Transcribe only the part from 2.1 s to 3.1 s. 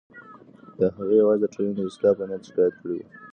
په نیت شکایت کړی و.